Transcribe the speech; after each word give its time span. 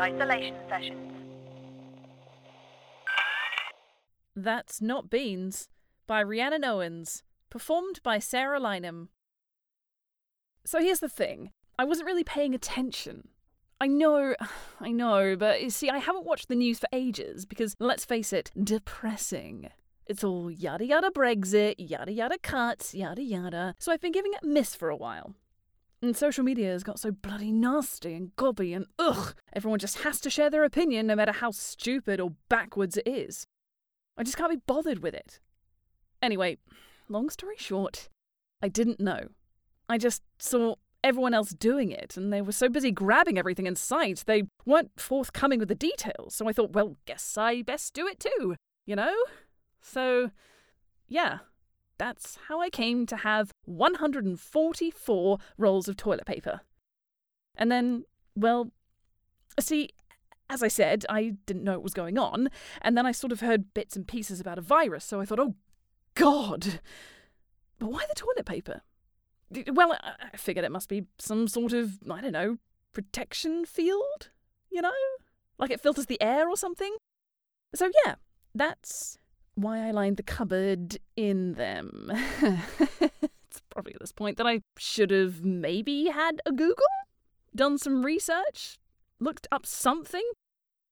isolation 0.00 0.56
sessions. 0.68 1.12
That's 4.34 4.82
Not 4.82 5.08
Beans 5.08 5.68
by 6.06 6.22
Rhiannon 6.22 6.64
Owens, 6.64 7.22
performed 7.50 8.02
by 8.02 8.18
Sarah 8.18 8.60
Lynham. 8.60 9.08
So 10.64 10.80
here's 10.80 11.00
the 11.00 11.08
thing 11.08 11.52
I 11.78 11.84
wasn't 11.84 12.06
really 12.06 12.24
paying 12.24 12.54
attention. 12.54 13.28
I 13.80 13.86
know, 13.86 14.34
I 14.80 14.90
know, 14.90 15.36
but 15.36 15.62
you 15.62 15.70
see, 15.70 15.90
I 15.90 15.98
haven't 15.98 16.26
watched 16.26 16.48
the 16.48 16.54
news 16.54 16.78
for 16.78 16.88
ages 16.92 17.46
because, 17.46 17.74
let's 17.78 18.04
face 18.04 18.32
it, 18.32 18.50
depressing. 18.62 19.70
It's 20.06 20.22
all 20.22 20.50
yada 20.50 20.84
yada 20.84 21.10
Brexit, 21.10 21.74
yada 21.78 22.12
yada 22.12 22.38
cuts, 22.38 22.94
yada 22.94 23.22
yada. 23.22 23.74
So 23.78 23.90
I've 23.90 24.00
been 24.00 24.12
giving 24.12 24.34
it 24.34 24.44
a 24.44 24.46
miss 24.46 24.74
for 24.74 24.88
a 24.88 24.96
while. 24.96 25.34
And 26.02 26.16
social 26.16 26.44
media 26.44 26.70
has 26.70 26.82
got 26.82 26.98
so 26.98 27.10
bloody 27.10 27.50
nasty 27.50 28.14
and 28.14 28.34
gobby 28.36 28.72
and 28.74 28.86
ugh, 28.98 29.34
everyone 29.52 29.78
just 29.78 29.98
has 29.98 30.20
to 30.20 30.30
share 30.30 30.50
their 30.50 30.64
opinion 30.64 31.06
no 31.06 31.16
matter 31.16 31.32
how 31.32 31.50
stupid 31.50 32.20
or 32.20 32.32
backwards 32.48 32.96
it 32.96 33.08
is. 33.08 33.46
I 34.16 34.22
just 34.22 34.36
can't 34.36 34.50
be 34.50 34.62
bothered 34.66 35.02
with 35.02 35.14
it. 35.14 35.40
Anyway, 36.20 36.58
long 37.08 37.30
story 37.30 37.56
short, 37.58 38.08
I 38.62 38.68
didn't 38.68 39.00
know. 39.00 39.28
I 39.88 39.98
just 39.98 40.22
saw 40.38 40.74
everyone 41.04 41.34
else 41.34 41.50
doing 41.50 41.90
it, 41.92 42.16
and 42.16 42.32
they 42.32 42.42
were 42.42 42.52
so 42.52 42.68
busy 42.68 42.90
grabbing 42.90 43.38
everything 43.38 43.66
in 43.66 43.76
sight, 43.76 44.24
they 44.26 44.44
weren't 44.64 44.90
forthcoming 44.98 45.58
with 45.58 45.68
the 45.68 45.74
details. 45.74 46.34
So 46.34 46.48
I 46.48 46.52
thought, 46.52 46.72
well, 46.72 46.96
guess 47.06 47.38
I 47.38 47.62
best 47.62 47.94
do 47.94 48.06
it 48.06 48.18
too, 48.18 48.56
you 48.84 48.96
know? 48.96 49.14
So, 49.80 50.30
yeah, 51.08 51.38
that's 51.98 52.38
how 52.48 52.60
I 52.60 52.70
came 52.70 53.06
to 53.06 53.16
have 53.16 53.52
144 53.64 55.38
rolls 55.56 55.88
of 55.88 55.96
toilet 55.96 56.26
paper. 56.26 56.60
And 57.56 57.70
then, 57.72 58.04
well, 58.34 58.70
see, 59.58 59.90
as 60.50 60.62
I 60.62 60.68
said, 60.68 61.04
I 61.08 61.34
didn't 61.46 61.64
know 61.64 61.72
what 61.72 61.82
was 61.82 61.94
going 61.94 62.18
on, 62.18 62.48
and 62.82 62.96
then 62.96 63.06
I 63.06 63.12
sort 63.12 63.32
of 63.32 63.40
heard 63.40 63.74
bits 63.74 63.96
and 63.96 64.06
pieces 64.06 64.40
about 64.40 64.58
a 64.58 64.62
virus, 64.62 65.04
so 65.04 65.20
I 65.20 65.24
thought, 65.24 65.40
oh, 65.40 65.54
God. 66.14 66.80
But 67.78 67.90
why 67.90 68.04
the 68.08 68.14
toilet 68.14 68.46
paper? 68.46 68.82
Well, 69.72 69.96
I 70.02 70.36
figured 70.36 70.64
it 70.64 70.72
must 70.72 70.88
be 70.88 71.06
some 71.18 71.48
sort 71.48 71.72
of, 71.72 71.98
I 72.10 72.20
don't 72.20 72.32
know, 72.32 72.58
protection 72.92 73.64
field, 73.64 74.30
you 74.70 74.82
know? 74.82 74.92
Like 75.58 75.70
it 75.70 75.80
filters 75.80 76.06
the 76.06 76.20
air 76.20 76.48
or 76.48 76.56
something. 76.56 76.96
So, 77.74 77.90
yeah, 78.04 78.16
that's 78.54 79.18
why 79.56 79.88
I 79.88 79.90
lined 79.90 80.18
the 80.18 80.22
cupboard 80.22 80.98
in 81.16 81.54
them. 81.54 82.12
it's 82.42 83.62
probably 83.70 83.94
at 83.94 84.00
this 84.00 84.12
point 84.12 84.36
that 84.36 84.46
I 84.46 84.60
should 84.78 85.10
have 85.10 85.42
maybe 85.44 86.06
had 86.06 86.40
a 86.46 86.52
Google, 86.52 86.84
done 87.54 87.78
some 87.78 88.04
research, 88.04 88.78
looked 89.18 89.48
up 89.50 89.66
something, 89.66 90.24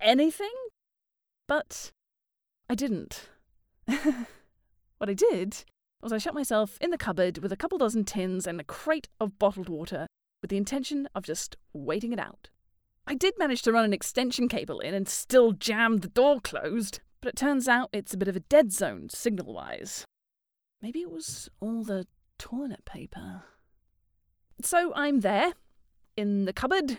anything, 0.00 0.52
but 1.46 1.92
I 2.68 2.74
didn't. 2.74 3.28
what 3.86 5.08
I 5.08 5.14
did 5.14 5.64
was 6.02 6.12
I 6.12 6.18
shut 6.18 6.34
myself 6.34 6.78
in 6.80 6.90
the 6.90 6.98
cupboard 6.98 7.38
with 7.38 7.52
a 7.52 7.56
couple 7.56 7.78
dozen 7.78 8.04
tins 8.04 8.46
and 8.46 8.60
a 8.60 8.64
crate 8.64 9.08
of 9.20 9.38
bottled 9.38 9.68
water 9.68 10.06
with 10.42 10.50
the 10.50 10.56
intention 10.56 11.08
of 11.14 11.24
just 11.24 11.56
waiting 11.72 12.12
it 12.12 12.18
out. 12.18 12.50
I 13.06 13.14
did 13.14 13.38
manage 13.38 13.62
to 13.62 13.72
run 13.72 13.84
an 13.84 13.92
extension 13.92 14.48
cable 14.48 14.80
in 14.80 14.94
and 14.94 15.08
still 15.08 15.52
jammed 15.52 16.02
the 16.02 16.08
door 16.08 16.40
closed, 16.40 17.00
but 17.20 17.28
it 17.28 17.36
turns 17.36 17.68
out 17.68 17.90
it's 17.92 18.14
a 18.14 18.16
bit 18.16 18.28
of 18.28 18.36
a 18.36 18.40
dead 18.40 18.72
zone 18.72 19.08
signal 19.08 19.54
wise. 19.54 20.04
Maybe 20.80 21.00
it 21.00 21.10
was 21.10 21.48
all 21.60 21.82
the 21.82 22.06
toilet 22.38 22.84
paper. 22.84 23.42
So 24.62 24.92
I'm 24.94 25.20
there, 25.20 25.52
in 26.16 26.44
the 26.44 26.52
cupboard, 26.52 26.98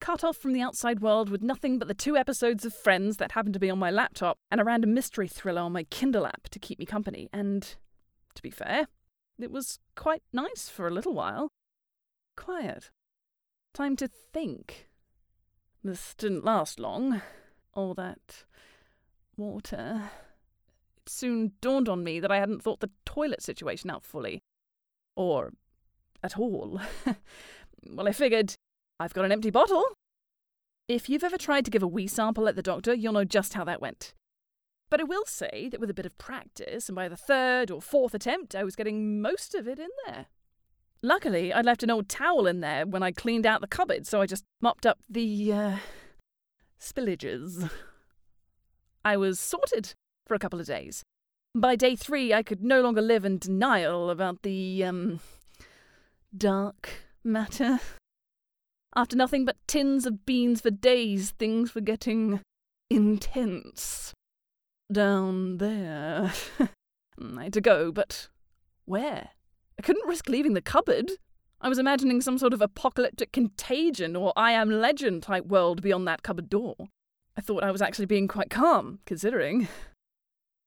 cut 0.00 0.22
off 0.24 0.36
from 0.36 0.52
the 0.52 0.62
outside 0.62 1.00
world 1.00 1.28
with 1.30 1.42
nothing 1.42 1.78
but 1.78 1.88
the 1.88 1.94
two 1.94 2.16
episodes 2.16 2.64
of 2.64 2.74
Friends 2.74 3.16
that 3.16 3.32
happen 3.32 3.52
to 3.52 3.58
be 3.58 3.70
on 3.70 3.78
my 3.78 3.90
laptop 3.90 4.38
and 4.50 4.60
a 4.60 4.64
random 4.64 4.94
mystery 4.94 5.28
thriller 5.28 5.62
on 5.62 5.72
my 5.72 5.84
Kindle 5.84 6.26
app 6.26 6.48
to 6.50 6.58
keep 6.58 6.78
me 6.78 6.86
company. 6.86 7.28
And, 7.32 7.62
to 8.34 8.42
be 8.42 8.50
fair, 8.50 8.86
it 9.38 9.50
was 9.50 9.78
quite 9.94 10.22
nice 10.32 10.68
for 10.68 10.86
a 10.86 10.92
little 10.92 11.14
while. 11.14 11.48
Quiet. 12.36 12.90
Time 13.74 13.96
to 13.96 14.08
think. 14.08 14.88
This 15.82 16.14
didn't 16.14 16.44
last 16.44 16.80
long. 16.80 17.22
All 17.74 17.94
that 17.94 18.44
water. 19.36 20.10
It 20.96 21.08
soon 21.08 21.52
dawned 21.60 21.88
on 21.88 22.04
me 22.04 22.20
that 22.20 22.30
I 22.30 22.38
hadn't 22.38 22.62
thought 22.62 22.80
the 22.80 22.90
toilet 23.04 23.42
situation 23.42 23.90
out 23.90 24.04
fully. 24.04 24.40
Or 25.16 25.52
at 26.22 26.38
all. 26.38 26.80
well, 27.90 28.08
I 28.08 28.12
figured 28.12 28.54
I've 28.98 29.14
got 29.14 29.24
an 29.24 29.32
empty 29.32 29.50
bottle. 29.50 29.84
If 30.88 31.08
you've 31.08 31.24
ever 31.24 31.38
tried 31.38 31.64
to 31.64 31.70
give 31.70 31.82
a 31.82 31.88
wee 31.88 32.06
sample 32.06 32.48
at 32.48 32.56
the 32.56 32.62
doctor, 32.62 32.94
you'll 32.94 33.12
know 33.12 33.24
just 33.24 33.54
how 33.54 33.64
that 33.64 33.80
went. 33.80 34.14
But 34.88 35.00
I 35.00 35.04
will 35.04 35.24
say 35.26 35.68
that 35.70 35.80
with 35.80 35.90
a 35.90 35.94
bit 35.94 36.06
of 36.06 36.16
practice, 36.16 36.88
and 36.88 36.94
by 36.94 37.08
the 37.08 37.16
third 37.16 37.70
or 37.70 37.82
fourth 37.82 38.14
attempt, 38.14 38.54
I 38.54 38.62
was 38.62 38.76
getting 38.76 39.20
most 39.20 39.54
of 39.54 39.66
it 39.66 39.80
in 39.80 39.88
there. 40.06 40.26
Luckily, 41.02 41.52
I'd 41.52 41.66
left 41.66 41.82
an 41.82 41.90
old 41.90 42.08
towel 42.08 42.46
in 42.46 42.60
there 42.60 42.86
when 42.86 43.02
I 43.02 43.10
cleaned 43.10 43.46
out 43.46 43.60
the 43.60 43.66
cupboard, 43.66 44.06
so 44.06 44.20
I 44.20 44.26
just 44.26 44.44
mopped 44.60 44.86
up 44.86 45.00
the, 45.08 45.52
uh, 45.52 45.76
spillages. 46.80 47.68
I 49.06 49.16
was 49.16 49.38
sorted 49.38 49.94
for 50.26 50.34
a 50.34 50.38
couple 50.40 50.58
of 50.58 50.66
days. 50.66 51.04
By 51.54 51.76
day 51.76 51.94
three, 51.94 52.34
I 52.34 52.42
could 52.42 52.64
no 52.64 52.80
longer 52.80 53.00
live 53.00 53.24
in 53.24 53.38
denial 53.38 54.10
about 54.10 54.42
the, 54.42 54.82
um, 54.82 55.20
dark 56.36 56.88
matter. 57.22 57.78
After 58.96 59.16
nothing 59.16 59.44
but 59.44 59.64
tins 59.68 60.06
of 60.06 60.26
beans 60.26 60.60
for 60.60 60.72
days, 60.72 61.30
things 61.30 61.72
were 61.72 61.82
getting 61.82 62.40
intense. 62.90 64.12
Down 64.92 65.58
there. 65.58 66.32
I 67.38 67.44
had 67.44 67.52
to 67.52 67.60
go, 67.60 67.92
but 67.92 68.26
where? 68.86 69.28
I 69.78 69.82
couldn't 69.82 70.08
risk 70.08 70.28
leaving 70.28 70.54
the 70.54 70.60
cupboard. 70.60 71.12
I 71.60 71.68
was 71.68 71.78
imagining 71.78 72.20
some 72.22 72.38
sort 72.38 72.52
of 72.52 72.60
apocalyptic 72.60 73.30
contagion 73.30 74.16
or 74.16 74.32
I 74.34 74.50
am 74.50 74.68
legend 74.68 75.22
type 75.22 75.46
world 75.46 75.80
beyond 75.80 76.08
that 76.08 76.24
cupboard 76.24 76.50
door. 76.50 76.88
I 77.36 77.40
thought 77.42 77.62
I 77.62 77.70
was 77.70 77.82
actually 77.82 78.06
being 78.06 78.28
quite 78.28 78.50
calm, 78.50 79.00
considering. 79.04 79.68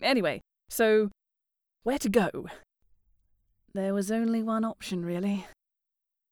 Anyway, 0.00 0.40
so 0.68 1.10
where 1.82 1.98
to 1.98 2.08
go? 2.08 2.46
There 3.74 3.94
was 3.94 4.10
only 4.10 4.42
one 4.42 4.64
option, 4.64 5.04
really. 5.04 5.46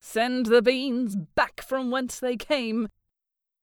Send 0.00 0.46
the 0.46 0.62
beans 0.62 1.16
back 1.16 1.62
from 1.62 1.90
whence 1.90 2.18
they 2.18 2.36
came. 2.36 2.88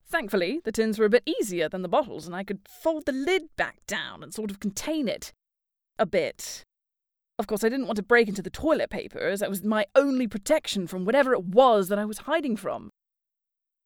Thankfully, 0.04 0.60
the 0.64 0.72
tins 0.72 0.98
were 0.98 1.04
a 1.06 1.10
bit 1.10 1.22
easier 1.26 1.68
than 1.68 1.82
the 1.82 1.88
bottles, 1.88 2.26
and 2.26 2.34
I 2.34 2.44
could 2.44 2.60
fold 2.68 3.06
the 3.06 3.12
lid 3.12 3.44
back 3.56 3.78
down 3.86 4.22
and 4.22 4.32
sort 4.32 4.50
of 4.50 4.60
contain 4.60 5.08
it. 5.08 5.32
A 5.98 6.06
bit. 6.06 6.62
Of 7.38 7.46
course, 7.46 7.62
I 7.62 7.68
didn't 7.68 7.86
want 7.86 7.96
to 7.96 8.02
break 8.02 8.28
into 8.28 8.42
the 8.42 8.50
toilet 8.50 8.90
paper, 8.90 9.20
as 9.20 9.40
that 9.40 9.50
was 9.50 9.62
my 9.62 9.86
only 9.94 10.26
protection 10.26 10.86
from 10.86 11.04
whatever 11.04 11.32
it 11.32 11.44
was 11.44 11.88
that 11.88 11.98
I 11.98 12.04
was 12.04 12.18
hiding 12.18 12.56
from. 12.56 12.90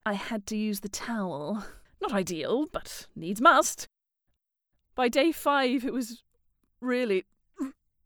I 0.06 0.14
had 0.14 0.46
to 0.46 0.56
use 0.56 0.80
the 0.80 0.88
towel. 0.88 1.64
Not 2.02 2.12
ideal, 2.12 2.66
but 2.66 3.06
needs 3.14 3.40
must. 3.40 3.86
By 4.96 5.08
day 5.08 5.30
five, 5.30 5.84
it 5.84 5.92
was 5.92 6.24
really 6.80 7.26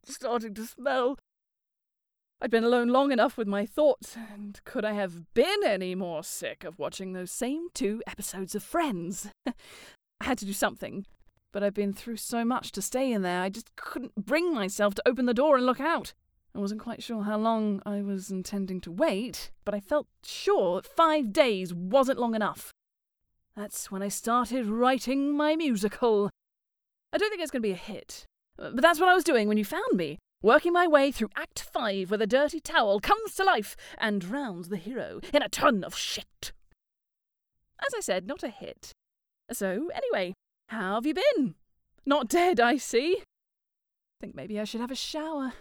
starting 0.05 0.53
to 0.53 0.67
smell. 0.67 1.19
I'd 2.43 2.51
been 2.51 2.62
alone 2.62 2.89
long 2.89 3.11
enough 3.11 3.39
with 3.39 3.49
my 3.49 3.65
thoughts, 3.65 4.15
and 4.15 4.61
could 4.65 4.84
I 4.84 4.93
have 4.93 5.33
been 5.33 5.65
any 5.65 5.95
more 5.95 6.23
sick 6.23 6.62
of 6.62 6.79
watching 6.79 7.15
those 7.15 7.31
same 7.31 7.69
two 7.73 8.03
episodes 8.07 8.55
of 8.55 8.62
Friends? 8.62 9.31
I 9.47 9.55
had 10.25 10.37
to 10.39 10.45
do 10.45 10.53
something, 10.53 11.07
but 11.51 11.63
I'd 11.63 11.73
been 11.73 11.95
through 11.95 12.19
so 12.19 12.45
much 12.45 12.73
to 12.73 12.83
stay 12.83 13.11
in 13.11 13.23
there, 13.23 13.41
I 13.41 13.49
just 13.49 13.75
couldn't 13.77 14.15
bring 14.15 14.53
myself 14.53 14.95
to 14.97 15.09
open 15.09 15.25
the 15.25 15.33
door 15.33 15.57
and 15.57 15.65
look 15.65 15.81
out. 15.81 16.13
I 16.55 16.59
wasn't 16.59 16.83
quite 16.83 17.03
sure 17.03 17.23
how 17.23 17.39
long 17.39 17.81
I 17.87 18.03
was 18.03 18.31
intending 18.31 18.83
to 18.83 18.93
wait, 18.93 19.53
but 19.65 19.75
I 19.75 19.81
felt 19.81 20.07
sure 20.22 20.83
that 20.83 20.87
five 20.87 21.33
days 21.33 21.72
wasn't 21.72 22.19
long 22.19 22.34
enough. 22.34 22.75
That's 23.57 23.91
when 23.91 24.03
I 24.03 24.09
started 24.09 24.67
writing 24.67 25.35
my 25.35 25.57
musical. 25.57 26.29
I 27.11 27.17
don't 27.17 27.31
think 27.31 27.41
it's 27.41 27.51
going 27.51 27.63
to 27.63 27.69
be 27.69 27.73
a 27.73 27.77
hit, 27.77 28.27
but 28.59 28.83
that's 28.83 29.01
what 29.01 29.09
I 29.09 29.15
was 29.15 29.25
doing 29.25 29.49
when 29.49 29.57
you 29.57 29.65
found 29.65 29.95
me 29.95 30.19
working 30.43 30.75
my 30.75 30.87
way 30.87 31.11
through 31.11 31.31
Act 31.37 31.61
5 31.73 32.11
where 32.11 32.19
the 32.19 32.27
dirty 32.27 32.61
towel 32.61 33.01
comes 33.01 33.35
to 33.35 33.45
life 33.45 33.75
and 33.97 34.21
drowns 34.21 34.69
the 34.69 34.77
hero 34.77 35.21
in 35.33 35.43
a 35.43 35.49
ton 35.49 35.83
of 35.85 35.97
shit. 35.97 36.53
As 37.85 37.95
I 37.97 38.01
said, 38.01 38.27
not 38.27 38.43
a 38.43 38.49
hit. 38.49 38.93
So, 39.51 39.89
anyway, 39.95 40.35
how 40.69 40.95
have 40.95 41.07
you 41.07 41.15
been? 41.15 41.55
Not 42.05 42.29
dead, 42.29 42.61
I 42.61 42.77
see. 42.77 43.23
Think 44.21 44.35
maybe 44.35 44.61
I 44.61 44.65
should 44.65 44.81
have 44.81 44.91
a 44.91 44.97
shower. 44.97 45.55